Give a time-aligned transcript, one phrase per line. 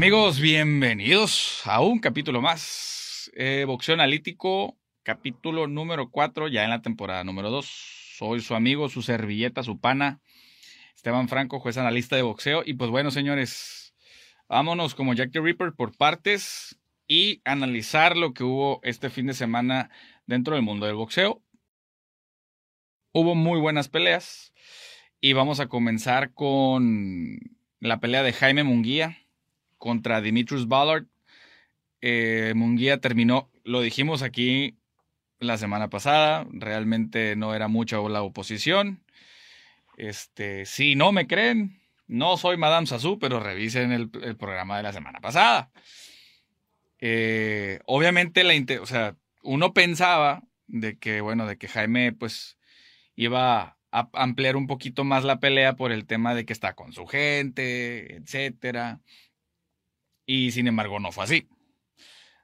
[0.00, 3.30] Amigos, bienvenidos a un capítulo más.
[3.34, 7.66] Eh, Boxeo Analítico, capítulo número 4, ya en la temporada número 2.
[8.16, 10.22] Soy su amigo, su servilleta, su pana,
[10.96, 12.62] Esteban Franco, juez analista de boxeo.
[12.64, 13.94] Y pues bueno, señores,
[14.48, 19.34] vámonos como Jack the Ripper por partes y analizar lo que hubo este fin de
[19.34, 19.90] semana
[20.24, 21.42] dentro del mundo del boxeo.
[23.12, 24.54] Hubo muy buenas peleas
[25.20, 27.38] y vamos a comenzar con
[27.80, 29.18] la pelea de Jaime Munguía
[29.80, 31.06] contra Dimitrius Ballard.
[32.00, 34.76] Eh, Munguía terminó, lo dijimos aquí
[35.40, 39.02] la semana pasada, realmente no era mucha la oposición.
[39.96, 44.92] Este, si no me creen, no soy Madame Sassou, pero revisen el, programa de la
[44.92, 45.70] semana pasada.
[46.98, 52.58] Eh, obviamente, la, o sea, uno pensaba de que, bueno, de que Jaime, pues,
[53.16, 56.92] iba a ampliar un poquito más la pelea por el tema de que está con
[56.92, 59.00] su gente, etcétera.
[60.32, 61.48] Y sin embargo, no fue así.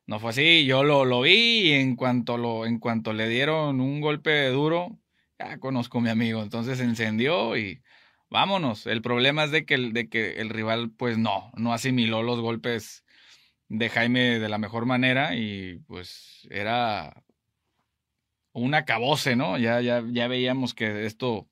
[0.07, 3.81] No fue así, yo lo, lo vi y en cuanto, lo, en cuanto le dieron
[3.81, 4.99] un golpe duro,
[5.39, 7.85] ya conozco a mi amigo, entonces encendió y
[8.29, 8.89] vámonos.
[8.89, 12.41] El problema es de que, el, de que el rival pues no, no asimiló los
[12.41, 13.05] golpes
[13.69, 17.23] de Jaime de la mejor manera y pues era
[18.51, 19.59] un acabose, ¿no?
[19.59, 21.49] Ya, ya, ya veíamos que esto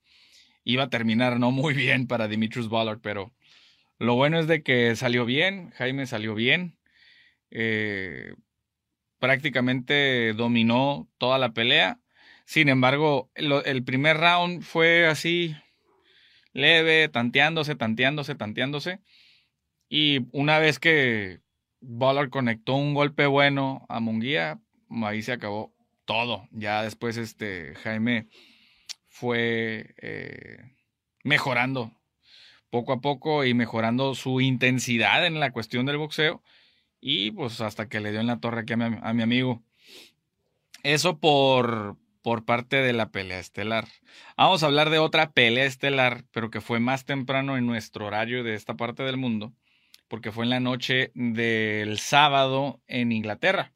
[0.64, 3.32] iba a terminar no muy bien para Dimitrius Ballard, pero
[3.98, 6.78] lo bueno es de que salió bien, Jaime salió bien.
[7.50, 8.34] Eh,
[9.18, 12.00] prácticamente dominó toda la pelea.
[12.44, 15.56] Sin embargo, el primer round fue así
[16.52, 19.00] leve, tanteándose, tanteándose, tanteándose.
[19.88, 21.40] Y una vez que
[21.80, 24.60] Ballard conectó un golpe bueno a Munguía,
[25.04, 26.48] ahí se acabó todo.
[26.50, 28.28] Ya después este Jaime
[29.08, 30.58] fue eh,
[31.22, 31.92] mejorando
[32.74, 36.42] poco a poco y mejorando su intensidad en la cuestión del boxeo.
[37.00, 39.62] Y pues hasta que le dio en la torre aquí a mi, amigo.
[40.82, 43.86] Eso por, por parte de la pelea estelar.
[44.36, 48.42] Vamos a hablar de otra pelea estelar, pero que fue más temprano en nuestro horario
[48.42, 49.52] de esta parte del mundo,
[50.08, 53.72] porque fue en la noche del sábado en Inglaterra.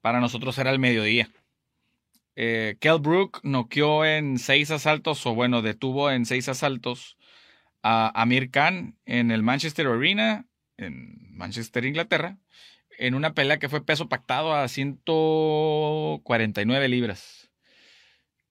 [0.00, 1.28] Para nosotros era el mediodía.
[2.36, 7.17] Eh, Kell Brook noqueó en seis asaltos, o bueno, detuvo en seis asaltos
[7.82, 12.38] a Amir Khan en el Manchester Arena en Manchester, Inglaterra,
[12.98, 17.50] en una pelea que fue peso pactado a 149 libras.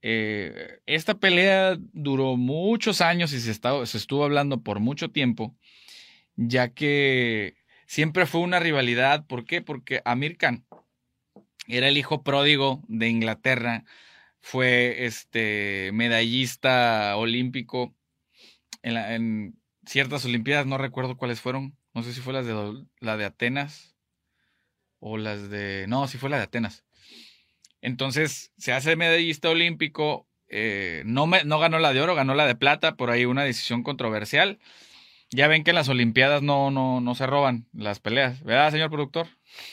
[0.03, 5.57] Eh, esta pelea duró muchos años y se, se estuvo hablando por mucho tiempo,
[6.35, 7.55] ya que
[7.87, 9.25] siempre fue una rivalidad.
[9.25, 9.61] ¿Por qué?
[9.61, 10.65] Porque Amir Khan
[11.67, 13.83] era el hijo pródigo de Inglaterra,
[14.39, 17.96] fue este medallista olímpico
[18.83, 23.25] en ciertas Olimpiadas, no recuerdo cuáles fueron, no sé si fue las de, la de
[23.25, 23.95] Atenas
[24.99, 25.85] o las de...
[25.87, 26.83] No, sí fue la de Atenas.
[27.81, 32.47] Entonces se hace medallista olímpico, eh, no, me, no ganó la de oro, ganó la
[32.47, 34.59] de plata, por ahí una decisión controversial.
[35.29, 38.89] Ya ven que en las Olimpiadas no, no, no se roban las peleas, ¿verdad, señor
[38.89, 39.27] productor?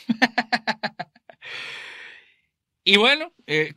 [2.84, 3.75] y bueno, eh,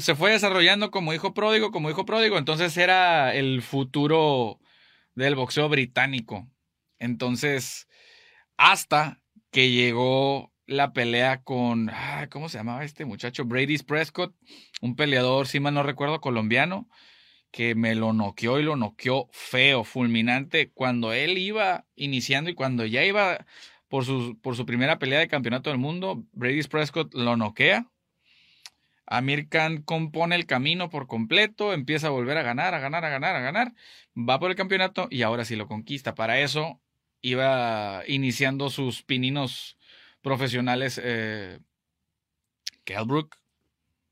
[0.00, 4.60] se fue desarrollando como hijo pródigo, como hijo pródigo, entonces era el futuro
[5.14, 6.48] del boxeo británico.
[6.98, 7.88] Entonces,
[8.56, 11.90] hasta que llegó la pelea con,
[12.30, 13.44] ¿cómo se llamaba este muchacho?
[13.44, 14.34] Brady Prescott,
[14.80, 16.88] un peleador, si mal no recuerdo, colombiano,
[17.50, 22.84] que me lo noqueó y lo noqueó feo, fulminante, cuando él iba iniciando y cuando
[22.84, 23.46] ya iba
[23.88, 27.90] por su, por su primera pelea de campeonato del mundo, Brady Prescott lo noquea.
[29.10, 33.08] Amir Khan compone el camino por completo, empieza a volver a ganar, a ganar, a
[33.08, 33.74] ganar, a ganar,
[34.16, 36.14] va por el campeonato y ahora sí lo conquista.
[36.14, 36.80] Para eso
[37.22, 39.78] iba iniciando sus pininos
[40.22, 41.58] profesionales eh,
[42.84, 43.36] Kelbrook.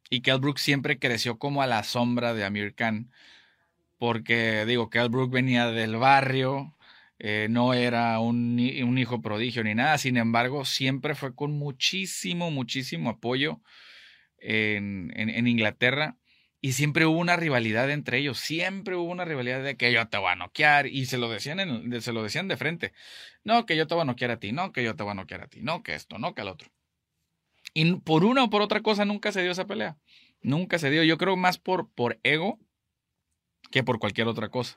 [0.08, 3.10] Y Kelbrook siempre creció como a la sombra de Amir Khan.
[3.98, 6.76] Porque, digo, Kelbrook venía del barrio,
[7.18, 9.98] eh, no era un, un, hijo prodigio ni nada.
[9.98, 13.60] Sin embargo, siempre fue con muchísimo, muchísimo apoyo
[14.38, 16.16] en, en Inglaterra
[16.66, 20.18] y siempre hubo una rivalidad entre ellos, siempre hubo una rivalidad de que yo te
[20.18, 22.92] voy a noquear y se lo decían, en, se lo decían de frente.
[23.44, 25.14] No, que yo te voy a noquear a ti, no, que yo te voy a
[25.14, 26.68] noquear a ti, no, que esto, no, que al otro.
[27.72, 29.96] Y por una o por otra cosa nunca se dio esa pelea.
[30.40, 31.04] Nunca se dio.
[31.04, 32.58] Yo creo más por, por ego
[33.70, 34.76] que por cualquier otra cosa.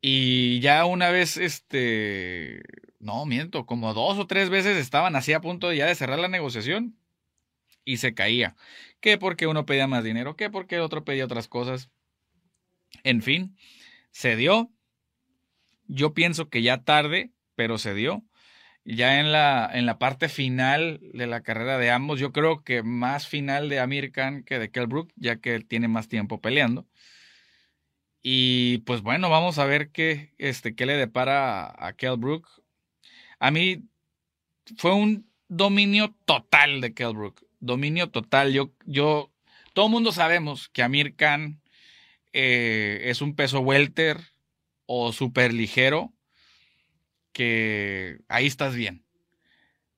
[0.00, 2.62] Y ya una vez, este,
[3.00, 6.28] no, miento, como dos o tres veces estaban así a punto ya de cerrar la
[6.28, 6.99] negociación
[7.90, 8.54] y se caía.
[9.00, 11.90] Que porque uno pedía más dinero, que porque otro pedía otras cosas.
[13.02, 13.56] En fin,
[14.12, 14.70] se dio.
[15.88, 18.24] Yo pienso que ya tarde, pero se dio.
[18.84, 22.82] Ya en la, en la parte final de la carrera de ambos, yo creo que
[22.84, 26.86] más final de Amir Khan que de Kell Brook, ya que tiene más tiempo peleando.
[28.22, 32.48] Y pues bueno, vamos a ver qué, este, qué le depara a Kell Brook.
[33.40, 33.84] A mí
[34.76, 37.49] fue un dominio total de Kell Brook.
[37.60, 38.52] Dominio total.
[38.52, 39.30] Yo, yo,
[39.72, 41.60] todo el mundo sabemos que Amir Khan
[42.32, 44.18] eh, es un peso welter
[44.86, 46.12] o super ligero
[47.32, 49.04] que ahí estás bien.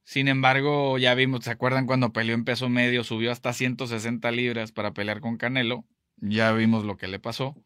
[0.04, 3.04] Sin embargo, ya vimos, ¿se acuerdan cuando peleó en peso medio?
[3.04, 5.86] Subió hasta 160 libras para pelear con Canelo.
[6.16, 7.56] Ya vimos lo que le pasó.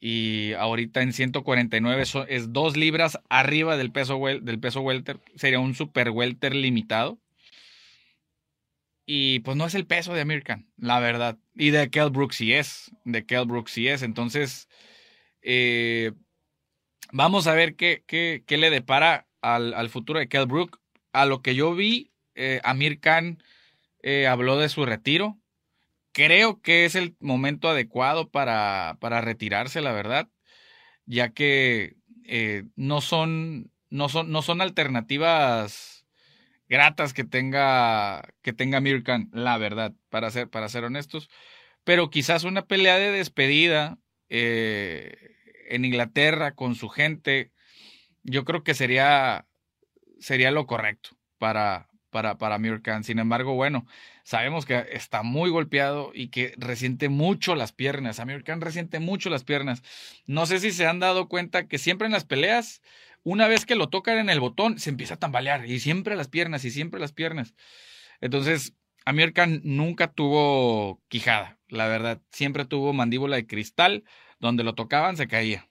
[0.00, 5.20] Y ahorita en 149 es dos libras arriba del peso, del peso welter.
[5.36, 7.18] Sería un super welter limitado.
[9.10, 11.38] Y pues no es el peso de American, la verdad.
[11.54, 12.90] Y de Kell Brooks sí es.
[13.06, 14.02] De Kell Brooks sí es.
[14.02, 14.68] Entonces,
[15.40, 16.12] eh,
[17.10, 20.78] vamos a ver qué, qué, qué le depara al, al, futuro de Kell Brook.
[21.14, 23.42] A lo que yo vi, eh, Amir Khan
[24.02, 25.38] eh, habló de su retiro.
[26.12, 30.28] Creo que es el momento adecuado para, para retirarse, la verdad,
[31.06, 35.97] ya que eh, no, son, no, son, no son alternativas
[36.68, 41.28] gratas que tenga, que tenga Amir Khan, la verdad, para ser, para ser honestos.
[41.84, 43.98] Pero quizás una pelea de despedida
[44.28, 45.36] eh,
[45.68, 47.52] en Inglaterra con su gente,
[48.22, 49.46] yo creo que sería,
[50.18, 53.04] sería lo correcto para, para, para Amir Khan.
[53.04, 53.86] Sin embargo, bueno,
[54.22, 58.20] sabemos que está muy golpeado y que resiente mucho las piernas.
[58.20, 59.82] Amir Khan resiente mucho las piernas.
[60.26, 62.82] No sé si se han dado cuenta que siempre en las peleas,
[63.22, 66.28] una vez que lo tocan en el botón, se empieza a tambalear y siempre las
[66.28, 67.54] piernas y siempre las piernas.
[68.20, 68.74] Entonces,
[69.04, 72.20] Amir Khan nunca tuvo quijada, la verdad.
[72.30, 74.04] Siempre tuvo mandíbula de cristal
[74.38, 75.68] donde lo tocaban se caía.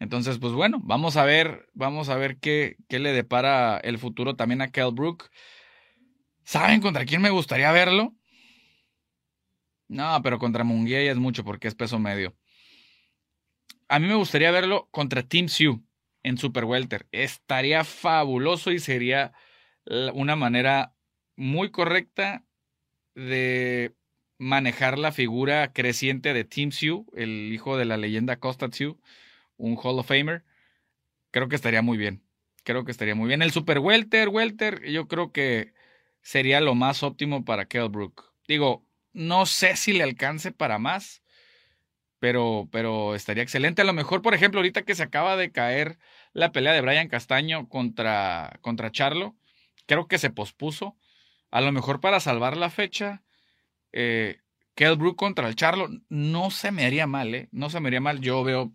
[0.00, 4.36] Entonces, pues bueno, vamos a ver, vamos a ver qué, qué le depara el futuro
[4.36, 4.94] también a Kell.
[6.44, 8.14] ¿Saben contra quién me gustaría verlo?
[9.88, 12.36] No, pero contra Munguía ya es mucho porque es peso medio.
[13.88, 15.80] A mí me gustaría verlo contra Team Sue
[16.22, 17.06] en Super Welter.
[17.12, 19.32] Estaría fabuloso y sería
[20.14, 20.94] una manera
[21.36, 22.44] muy correcta
[23.14, 23.94] de
[24.38, 28.96] manejar la figura creciente de Tim Sue, el hijo de la leyenda Costa Sue,
[29.56, 30.44] un Hall of Famer.
[31.30, 32.22] Creo que estaría muy bien.
[32.64, 33.42] Creo que estaría muy bien.
[33.42, 35.72] El Super Welter, Welter, yo creo que
[36.22, 38.32] sería lo más óptimo para Kell Brook.
[38.46, 41.22] Digo, no sé si le alcance para más,
[42.18, 43.82] pero, pero estaría excelente.
[43.82, 45.98] A lo mejor, por ejemplo, ahorita que se acaba de caer
[46.32, 49.36] la pelea de Brian Castaño contra, contra Charlo,
[49.86, 50.96] creo que se pospuso.
[51.50, 53.22] A lo mejor para salvar la fecha,
[53.92, 54.38] eh,
[54.74, 57.48] Kell Brook contra el Charlo, no se me haría mal, ¿eh?
[57.52, 58.20] No se me haría mal.
[58.20, 58.72] Yo veo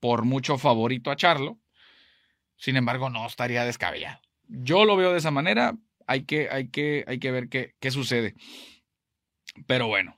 [0.00, 1.58] por mucho favorito a Charlo.
[2.56, 4.20] Sin embargo, no estaría descabellado.
[4.48, 5.76] Yo lo veo de esa manera.
[6.06, 8.34] Hay que, hay que, hay que ver qué, qué sucede.
[9.66, 10.16] Pero bueno,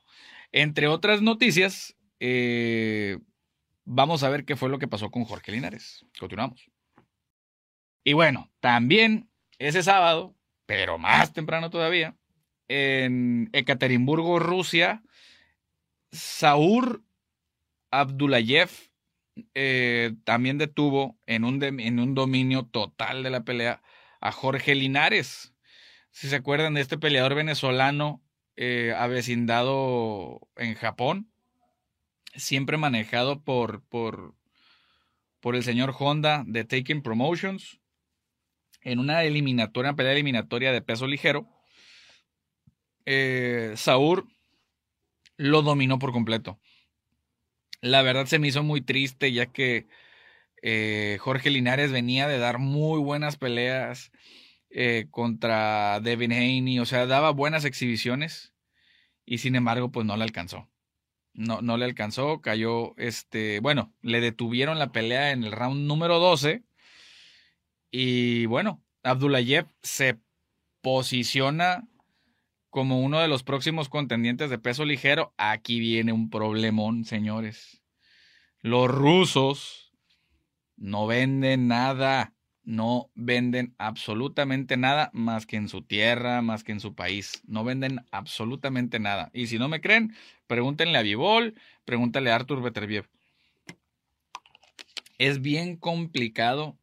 [0.51, 3.17] entre otras noticias, eh,
[3.85, 6.05] vamos a ver qué fue lo que pasó con Jorge Linares.
[6.19, 6.69] Continuamos.
[8.03, 10.35] Y bueno, también ese sábado,
[10.65, 12.15] pero más temprano todavía,
[12.67, 15.03] en Ekaterimburgo, Rusia,
[16.11, 17.03] Saur
[17.91, 18.69] Abdulayev
[19.53, 23.81] eh, también detuvo en un, en un dominio total de la pelea
[24.21, 25.53] a Jorge Linares.
[26.11, 28.21] Si se acuerdan de este peleador venezolano
[28.55, 31.31] eh, avecindado en Japón,
[32.35, 34.35] siempre manejado por, por,
[35.39, 37.79] por el señor Honda de Taking Promotions,
[38.81, 41.47] en una eliminatoria, una pelea eliminatoria de peso ligero
[43.11, 44.29] eh, Saúl
[45.35, 46.59] lo dominó por completo.
[47.81, 49.87] La verdad se me hizo muy triste ya que
[50.61, 54.11] eh, Jorge Linares venía de dar muy buenas peleas
[54.69, 58.53] eh, contra Devin Haney, o sea, daba buenas exhibiciones
[59.25, 60.69] y sin embargo pues no le alcanzó.
[61.33, 66.19] No, no le alcanzó, cayó, este, bueno, le detuvieron la pelea en el round número
[66.19, 66.63] 12
[67.91, 70.19] y bueno, Abdulayev se
[70.81, 71.87] posiciona
[72.69, 77.81] como uno de los próximos contendientes de peso ligero, aquí viene un problemón, señores.
[78.61, 79.91] Los rusos
[80.75, 82.33] no venden nada,
[82.69, 87.41] no venden absolutamente nada más que en su tierra, más que en su país.
[87.47, 89.31] No venden absolutamente nada.
[89.33, 93.09] Y si no me creen, pregúntenle a Vivol, pregúntenle a Artur Beterbiev.
[95.17, 96.77] Es bien complicado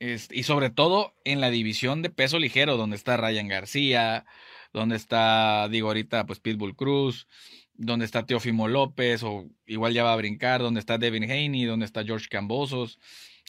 [0.00, 4.24] y sobre todo en la división de peso ligero, donde está Ryan García,
[4.72, 7.28] donde está, digo ahorita, pues Pitbull Cruz,
[7.74, 11.84] donde está Teofimo López, o igual ya va a brincar, donde está Devin Haney, donde
[11.84, 12.98] está George Cambosos.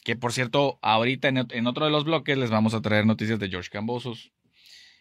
[0.04, 3.48] Que por cierto, ahorita en, otro de los bloques les vamos a traer noticias de
[3.48, 4.32] George Cambosos.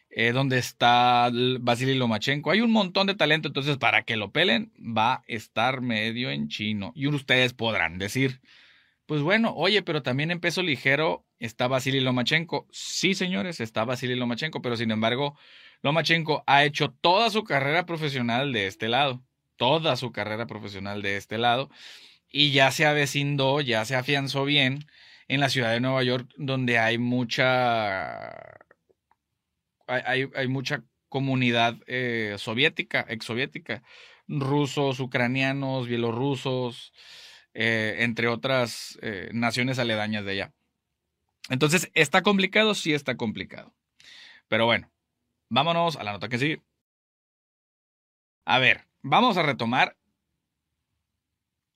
[0.10, 2.50] Eh, donde está Vasily Lomachenko.
[2.50, 6.48] Hay un montón de talento, entonces para que lo pelen va a estar medio en
[6.48, 6.92] chino.
[6.96, 8.42] Y ustedes podrán decir,
[9.06, 12.68] pues bueno, oye, pero también en peso ligero está Vasily Lomachenko.
[12.72, 15.38] Sí, señores, está Vasily Lomachenko, pero sin embargo,
[15.82, 19.24] Lomachenko ha hecho toda su carrera profesional de este lado.
[19.56, 21.70] Toda su carrera profesional de este lado.
[22.30, 24.86] Y ya se avecindó, ya se afianzó bien
[25.28, 28.30] en la ciudad de Nueva York, donde hay mucha.
[29.88, 33.84] Hay, hay mucha comunidad eh, soviética, exsoviética,
[34.28, 36.94] rusos, ucranianos, bielorrusos,
[37.54, 40.54] eh, entre otras eh, naciones aledañas de allá.
[41.50, 42.76] Entonces, ¿está complicado?
[42.76, 43.74] Sí está complicado.
[44.48, 44.92] Pero bueno,
[45.50, 46.62] vámonos a la nota que sigue.
[48.46, 49.98] A ver, vamos a retomar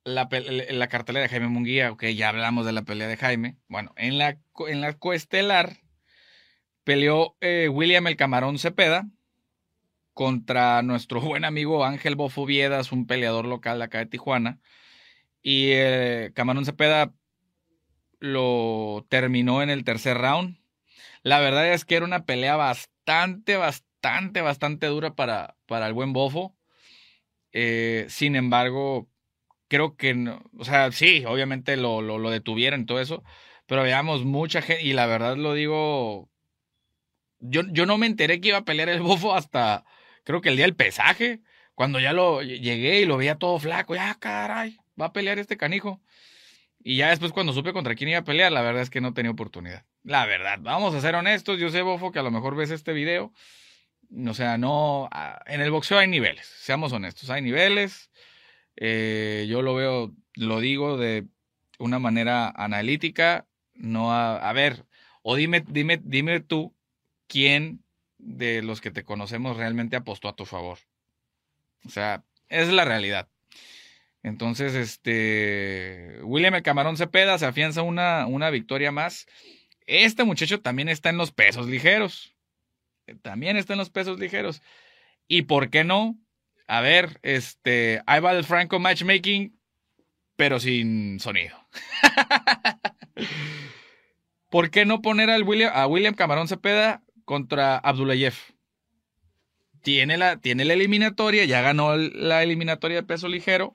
[0.03, 0.27] la,
[0.69, 1.91] la cartelera de Jaime Munguía.
[1.91, 3.57] Ok, ya hablamos de la pelea de Jaime.
[3.67, 5.77] Bueno, en la, en la coestelar
[6.83, 9.07] peleó eh, William el Camarón Cepeda
[10.13, 14.59] contra nuestro buen amigo Ángel Bofoviedas, un peleador local de acá de Tijuana.
[15.41, 17.13] Y eh, Camarón Cepeda
[18.19, 20.59] lo terminó en el tercer round.
[21.23, 26.13] La verdad es que era una pelea bastante, bastante, bastante dura para, para el buen
[26.13, 26.55] Bofo.
[27.51, 29.10] Eh, sin embargo,
[29.71, 33.23] creo que, no, o sea, sí, obviamente lo, lo, lo detuvieron y todo eso,
[33.67, 36.29] pero veamos mucha gente, y la verdad lo digo,
[37.39, 39.85] yo, yo no me enteré que iba a pelear el Bofo hasta,
[40.25, 41.39] creo que el día del pesaje,
[41.73, 45.55] cuando ya lo llegué y lo veía todo flaco, ya caray, va a pelear este
[45.55, 46.01] canijo.
[46.83, 49.13] Y ya después cuando supe contra quién iba a pelear, la verdad es que no
[49.13, 49.85] tenía oportunidad.
[50.03, 52.91] La verdad, vamos a ser honestos, yo sé, Bofo, que a lo mejor ves este
[52.91, 53.31] video.
[54.27, 58.11] O sea, no, ah, en el boxeo hay niveles, seamos honestos, hay niveles.
[58.75, 61.25] Eh, yo lo veo, lo digo de
[61.79, 64.85] una manera analítica, no a, a ver,
[65.23, 66.73] o dime, dime, dime tú
[67.27, 67.83] quién
[68.17, 70.79] de los que te conocemos realmente apostó a tu favor.
[71.85, 73.27] O sea, es la realidad.
[74.23, 79.25] Entonces, este, William Camarón Cepeda se afianza una, una victoria más.
[79.87, 82.35] Este muchacho también está en los pesos ligeros.
[83.23, 84.61] También está en los pesos ligeros.
[85.27, 86.17] ¿Y por qué no?
[86.71, 89.59] A ver, este, ahí va el Franco Matchmaking,
[90.37, 91.67] pero sin sonido.
[94.49, 98.35] ¿Por qué no poner al William, a William Camarón Cepeda contra Abdulayev?
[99.81, 103.73] Tiene la, tiene la eliminatoria, ya ganó la eliminatoria de peso ligero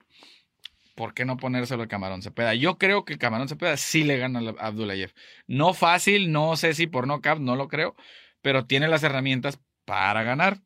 [0.95, 2.55] ¿por qué no ponérselo al Camarón Cepeda?
[2.55, 5.13] Yo creo que Camarón Cepeda sí le gana a Abdulayev.
[5.45, 7.95] No fácil, no sé si por no cap, no lo creo,
[8.41, 10.63] pero tiene las herramientas para ganar.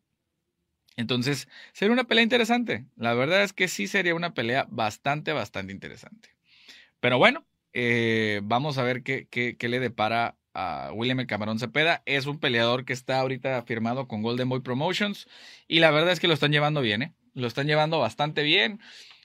[1.02, 2.86] Entonces, sería una pelea interesante.
[2.96, 6.30] La verdad es que sí sería una pelea bastante, bastante interesante.
[7.00, 12.04] Pero bueno, eh, vamos a ver qué, qué, qué, le depara a William Camarón Cepeda.
[12.06, 15.28] Es un peleador que está ahorita firmado con Golden Boy Promotions
[15.68, 17.14] y la verdad es que lo están llevando bien, ¿eh?
[17.34, 18.80] Lo están llevando bastante bien.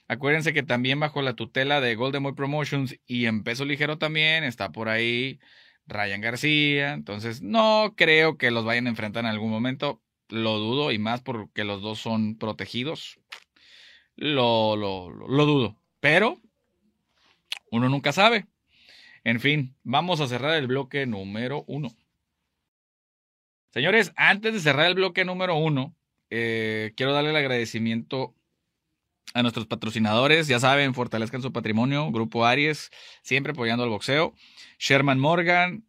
[0.07, 4.43] Acuérdense que también bajo la tutela de Golden Boy Promotions y en peso ligero también
[4.43, 5.39] está por ahí
[5.87, 6.93] Ryan García.
[6.93, 10.01] Entonces, no creo que los vayan a enfrentar en algún momento.
[10.29, 13.19] Lo dudo y más porque los dos son protegidos.
[14.15, 15.77] Lo, lo, lo, dudo.
[15.99, 16.41] Pero
[17.71, 18.47] uno nunca sabe.
[19.23, 21.89] En fin, vamos a cerrar el bloque número uno.
[23.71, 25.95] Señores, antes de cerrar el bloque número uno,
[26.29, 28.33] eh, quiero darle el agradecimiento
[29.33, 32.89] a nuestros patrocinadores, ya saben, fortalezcan su patrimonio, Grupo Aries,
[33.21, 34.33] siempre apoyando al boxeo,
[34.79, 35.85] Sherman Morgan,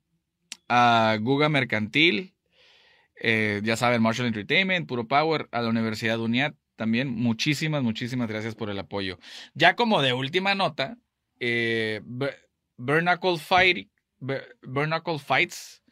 [0.69, 2.35] a Guga Mercantil,
[3.21, 8.55] eh, ya saben, Marshall Entertainment, Puro Power, a la Universidad UNIAT, también muchísimas, muchísimas gracias
[8.55, 9.19] por el apoyo.
[9.55, 10.97] Ya como de última nota,
[11.41, 12.03] eh,
[13.41, 13.91] Fight,
[15.25, 15.83] Fights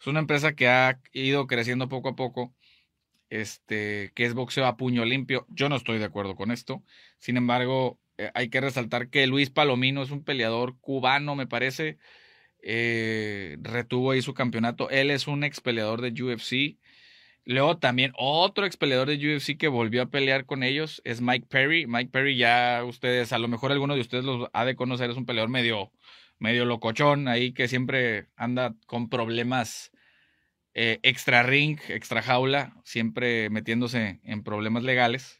[0.00, 2.54] es una empresa que ha ido creciendo poco a poco
[3.30, 5.46] este, que es boxeo a puño limpio.
[5.48, 6.82] Yo no estoy de acuerdo con esto.
[7.18, 11.98] Sin embargo, eh, hay que resaltar que Luis Palomino es un peleador cubano, me parece.
[12.62, 14.90] Eh, retuvo ahí su campeonato.
[14.90, 16.78] Él es un ex peleador de UFC.
[17.44, 21.46] Luego también otro ex peleador de UFC que volvió a pelear con ellos es Mike
[21.48, 21.86] Perry.
[21.86, 25.16] Mike Perry ya ustedes, a lo mejor alguno de ustedes los ha de conocer, es
[25.16, 25.90] un peleador medio,
[26.38, 29.90] medio locochón ahí que siempre anda con problemas
[30.74, 35.39] eh, extra ring, extra jaula, siempre metiéndose en problemas legales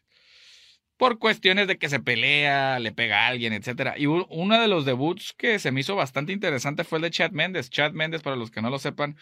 [1.00, 3.94] por cuestiones de que se pelea, le pega a alguien, etc.
[3.96, 7.30] Y uno de los debuts que se me hizo bastante interesante fue el de Chad
[7.30, 7.70] Mendes.
[7.70, 9.16] Chad Mendes, para los que no lo sepan,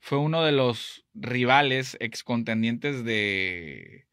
[0.00, 4.08] fue uno de los rivales ex contendientes de,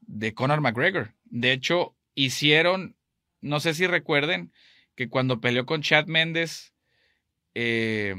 [0.00, 1.12] de Conor McGregor.
[1.26, 2.96] De hecho, hicieron,
[3.42, 4.54] no sé si recuerden,
[4.94, 6.72] que cuando peleó con Chad Mendes,
[7.52, 8.14] eh,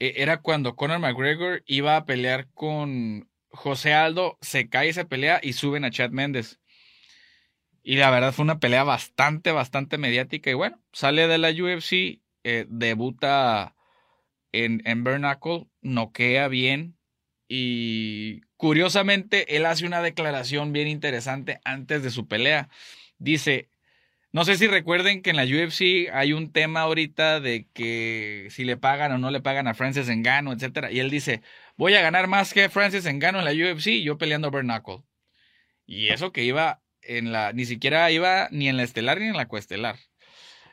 [0.00, 5.40] e, era cuando Conor McGregor iba a pelear con José Aldo, se cae esa pelea
[5.42, 6.60] y suben a Chad Méndez.
[7.82, 10.50] Y la verdad fue una pelea bastante, bastante mediática.
[10.50, 13.74] Y bueno, sale de la UFC, eh, debuta
[14.52, 16.96] en, en Bernacle, noquea bien.
[17.48, 22.68] Y curiosamente, él hace una declaración bien interesante antes de su pelea.
[23.18, 23.69] Dice,
[24.32, 28.64] no sé si recuerden que en la UFC hay un tema ahorita de que si
[28.64, 30.92] le pagan o no le pagan a Francis Engano, etcétera.
[30.92, 31.42] Y él dice,
[31.76, 35.02] voy a ganar más que Francis Engano en la UFC yo peleando Bernacle.
[35.84, 39.36] Y eso que iba en la, ni siquiera iba ni en la estelar ni en
[39.36, 39.96] la coestelar.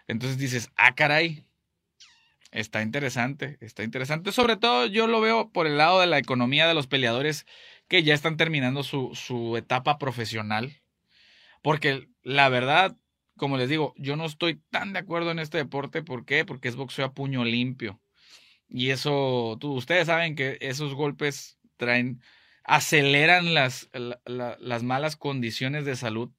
[0.08, 1.44] Entonces dices, ah, caray,
[2.52, 4.32] está interesante, está interesante.
[4.32, 7.48] Sobre todo yo lo veo por el lado de la economía de los peleadores
[7.88, 10.82] que ya están terminando su, su etapa profesional.
[11.64, 12.96] Porque la verdad,
[13.38, 16.04] como les digo, yo no estoy tan de acuerdo en este deporte.
[16.04, 16.46] ¿Por qué?
[16.46, 18.02] Porque es boxeo a puño limpio.
[18.68, 22.22] Y eso, tú, ustedes saben que esos golpes traen,
[22.64, 26.32] aceleran las, las malas condiciones de salud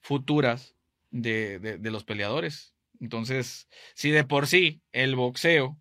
[0.00, 0.76] futuras
[1.10, 2.74] de, de, los peleadores.
[3.00, 5.78] Entonces, si de por sí el boxeo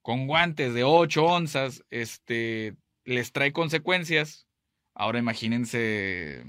[0.00, 4.48] con guantes de 8 onzas este, les trae consecuencias,
[4.94, 6.44] ahora imagínense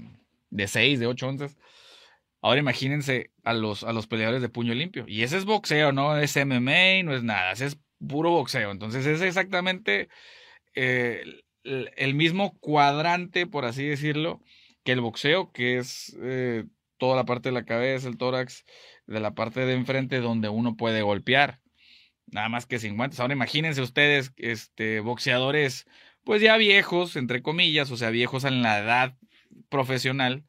[0.50, 1.58] de 6, de 8 onzas.
[2.44, 5.06] Ahora imagínense a los, a los peleadores de puño limpio.
[5.08, 8.70] Y ese es boxeo, no es MMA, no es nada, es puro boxeo.
[8.70, 10.10] Entonces es exactamente
[10.74, 11.24] eh,
[11.62, 14.42] el, mismo cuadrante, por así decirlo,
[14.84, 16.66] que el boxeo, que es eh,
[16.98, 18.66] toda la parte de la cabeza, el tórax,
[19.06, 21.62] de la parte de enfrente donde uno puede golpear.
[22.26, 23.22] Nada más que 50.
[23.22, 25.86] Ahora imagínense ustedes, este, boxeadores,
[26.24, 29.16] pues ya viejos, entre comillas, o sea, viejos en la edad
[29.70, 30.44] profesional,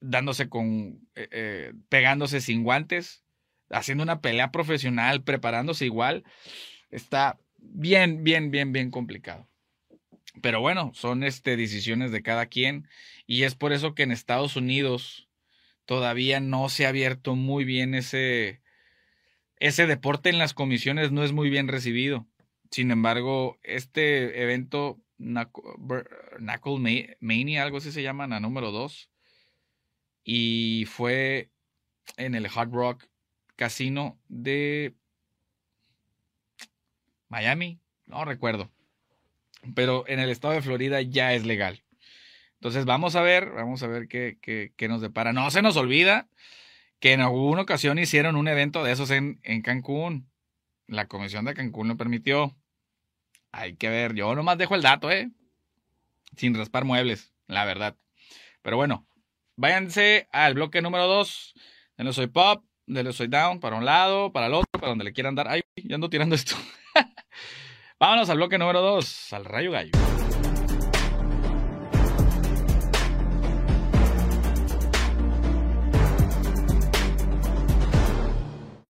[0.00, 3.24] dándose con, eh, eh, pegándose sin guantes,
[3.70, 6.24] haciendo una pelea profesional, preparándose igual,
[6.90, 9.48] está bien, bien, bien, bien complicado.
[10.42, 12.88] Pero bueno, son este, decisiones de cada quien
[13.26, 15.28] y es por eso que en Estados Unidos
[15.86, 18.60] todavía no se ha abierto muy bien ese,
[19.58, 22.26] ese deporte en las comisiones, no es muy bien recibido.
[22.70, 26.02] Sin embargo, este evento, Knuckle
[27.58, 29.10] algo así se llama, la número 2,
[30.28, 31.52] y fue
[32.16, 33.06] en el Hard Rock
[33.54, 34.92] Casino de
[37.28, 38.72] Miami, no recuerdo,
[39.76, 41.84] pero en el estado de Florida ya es legal.
[42.54, 45.32] Entonces vamos a ver, vamos a ver qué, qué, nos depara.
[45.32, 46.28] No se nos olvida
[46.98, 50.28] que en alguna ocasión hicieron un evento de esos en, en Cancún.
[50.88, 52.56] La comisión de Cancún lo permitió.
[53.52, 55.30] Hay que ver, yo nomás dejo el dato, ¿eh?
[56.36, 57.96] Sin raspar muebles, la verdad.
[58.62, 59.06] Pero bueno,
[59.56, 61.54] váyanse al bloque número 2.
[61.96, 65.12] Denle soy pop, denle soy down, para un lado, para el otro, para donde le
[65.12, 65.48] quieran dar.
[65.48, 66.54] Ay, ya ando tirando esto.
[67.98, 69.92] Vámonos al bloque número 2, al rayo gallo.